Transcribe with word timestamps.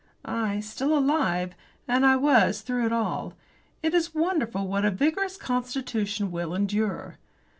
I 0.25 0.61
still 0.61 0.99
live, 0.99 1.53
and 1.87 2.03
I 2.07 2.15
was 2.15 2.61
through 2.61 2.87
it 2.87 2.91
all. 2.91 3.35
It 3.83 3.93
is 3.93 4.15
wonderful 4.15 4.67
what 4.67 4.83
a 4.83 4.89
vigorous 4.89 5.37
constitution 5.37 6.31
will 6.31 6.55
endure. 6.55 7.19